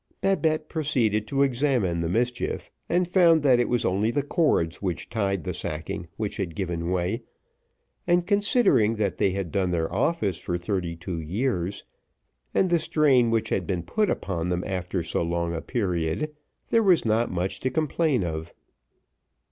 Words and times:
Babette 0.19 0.67
proceeded 0.67 1.27
to 1.27 1.43
examine 1.43 2.01
the 2.01 2.09
mischief, 2.09 2.71
and 2.89 3.07
found 3.07 3.43
that 3.43 3.59
it 3.59 3.69
was 3.69 3.85
only 3.85 4.09
the 4.09 4.23
cords 4.23 4.81
which 4.81 5.11
tied 5.11 5.43
the 5.43 5.53
sacking 5.53 6.07
which 6.17 6.37
had 6.37 6.55
given 6.55 6.89
way, 6.89 7.21
and 8.07 8.25
considering 8.25 8.95
that 8.95 9.19
they 9.19 9.29
had 9.29 9.51
done 9.51 9.69
their 9.69 9.93
office 9.93 10.39
for 10.39 10.57
thirty 10.57 10.95
two 10.95 11.19
years, 11.19 11.83
and 12.51 12.71
the 12.71 12.79
strain 12.79 13.29
which 13.29 13.49
had 13.49 13.67
been 13.67 13.83
put 13.83 14.09
upon 14.09 14.49
them 14.49 14.63
after 14.65 15.03
so 15.03 15.21
long 15.21 15.53
a 15.53 15.61
period, 15.61 16.35
there 16.69 16.81
was 16.81 17.05
not 17.05 17.29
much 17.29 17.59
to 17.59 17.69
complain 17.69 18.23
of. 18.23 18.55